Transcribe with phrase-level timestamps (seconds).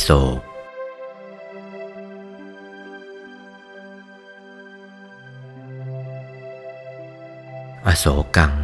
[0.00, 0.40] โศก
[7.86, 8.54] อโศกัง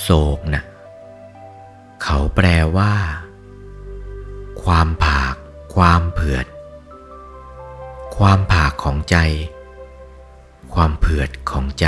[0.00, 0.64] โศกนะ่ะ
[2.02, 2.46] เขาแปล
[2.76, 2.94] ว่า
[4.62, 5.34] ความผาก
[5.74, 6.46] ความเผือด
[8.16, 9.16] ความผากของใจ
[10.72, 11.86] ความเผือดของใจ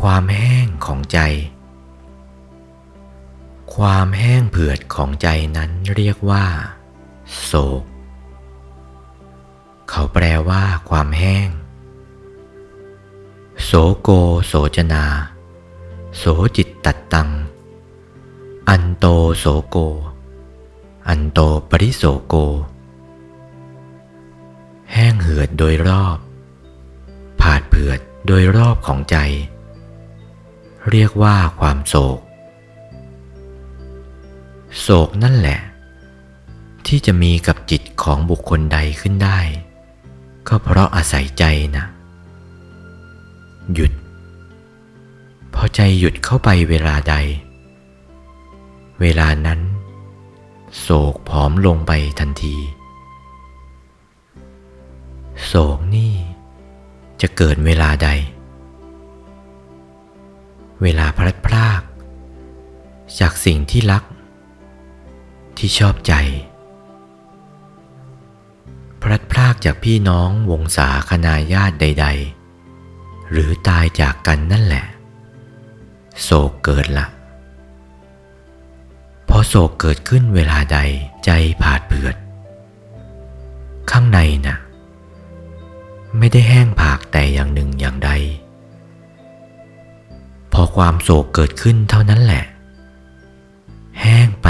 [0.00, 1.20] ความแห้งของใจ
[3.72, 6.46] ความแห้งเผือดของใจนั้นเรียกว่า
[7.44, 7.84] โศก
[9.88, 11.48] เขาแปลว่า ความแห้ง
[13.64, 14.08] โสโก
[14.46, 15.06] โสจนา
[16.16, 16.24] โส
[16.56, 17.30] จิตตัดตัง
[18.68, 19.06] อันโต
[19.38, 19.76] โสโก
[21.08, 21.38] อันโต
[21.70, 22.34] ปริโสโก
[24.92, 26.18] แห้งเหือดโดยรอบ
[27.40, 29.16] ผาดเผือดโดยรอบของใจ
[30.90, 32.20] เรียกว่าความโศก
[34.80, 35.60] โศกนั่นแหละ
[36.86, 39.38] ที่จะมีกับจิตของบุคคลใดขึ้นได้
[40.48, 41.44] ก็เพราะอาศัยใจ
[41.76, 41.84] นะ
[43.74, 43.92] หยุด
[45.54, 47.14] พอใจหยุดเข้าไปเวลาใด
[49.00, 49.60] เวลานั้น
[50.80, 52.56] โศกผอมลงไปทันที
[55.44, 56.12] โศกนี่
[57.20, 58.08] จะเกิดเวลาใด
[60.82, 61.82] เวลาพลัดพราก
[63.20, 64.02] จากสิ่งที่รัก
[65.58, 66.14] ที่ชอบใจ
[69.00, 72.06] พลัดพรากจากพี่น้องวงศาคณาญาติใด
[72.68, 74.84] ๆ หรือตายจากกันนั่นแหละ
[76.22, 77.06] โศกเกิดละ
[79.28, 80.78] พอโศกเกิดขึ้นเวลาใด
[81.24, 81.30] ใจ
[81.62, 82.16] ผาดเผือด
[83.90, 84.56] ข้างในน่ะ
[86.18, 88.10] ไม่ได้แห้งผากแต่อย่างหนึ่งอย่างใด
[90.52, 92.44] พอความโศกเกิดขึ้นเท่านั้นแหละ
[94.00, 94.46] แห้งไป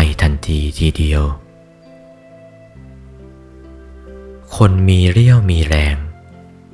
[0.46, 1.22] ทีทีเดียว
[4.56, 5.96] คนมีเรี่ยวมีแรง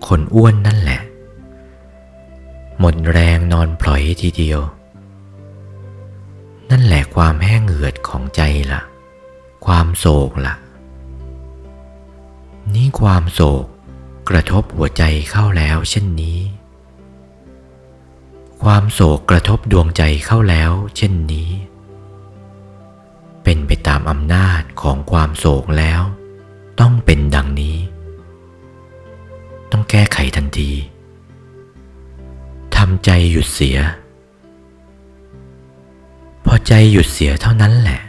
[0.06, 1.00] คนอ้วนนั่นแหละ
[2.78, 4.60] หมดแรงนอนพลอยทีเดียว
[6.70, 8.42] นั่นแหละความแห้งเหือดของใจ
[8.72, 8.82] ละ่ะ
[9.66, 10.54] ความโศกละ่ะ
[12.74, 13.64] นี่ความโศก
[14.28, 16.38] กระทบหัวใจเข้าแล้วเช่นนี้
[18.62, 21.49] ความโศกกระทบดวงใจเข้าแล้วเช่นนี้
[24.10, 26.02] อำนาจของความโศกแล้ว
[26.80, 27.76] ต้องเป็นดังนี้
[29.70, 30.70] ต้องแก้ไขทันที
[32.76, 33.78] ทำใจหยุดเสีย
[36.44, 38.00] พอใจหยุดเสียเท่านั้นแหละ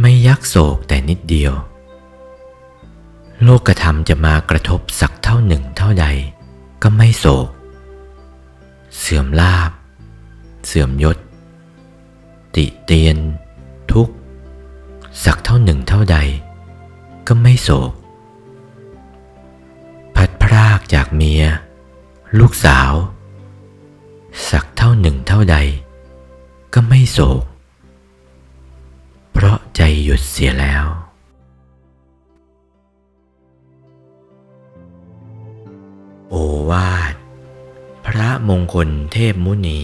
[0.00, 1.52] ไม่ยักโศกแต่นิดเดียว
[3.42, 6.06] โลกธรรมจะมากระทบสักเท่าหนึ่งเท่าใด
[6.82, 7.48] ก็ไม่โศก
[8.98, 9.70] เสื่อมลาบ
[10.66, 11.18] เสื่อมยศ
[12.54, 13.16] ติเตียน
[17.68, 17.92] โศก
[20.16, 21.44] พัดพรากจากเมีย
[22.38, 22.92] ลูกสาว
[24.50, 25.56] สักเท่าหนึ่งเท่าใด
[26.74, 27.44] ก็ไม่โศก
[29.32, 30.86] เพราะใจหยุดเสียแล้ว
[36.30, 36.34] โอ
[36.70, 37.14] วาท
[38.06, 39.82] พระมงคลเทพมุนี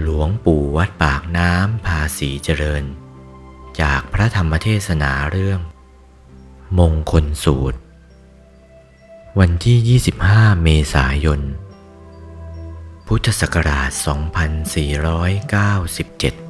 [0.00, 2.84] หลวงปู่วัดปากน้ำภาษีเจริญ
[3.80, 5.60] จากพระธรรมเทศนาเรื่อง
[6.78, 7.78] มงคลสูตร
[9.38, 11.40] วันที่ 25 เมษายน
[13.06, 16.49] พุทธศักราช 2497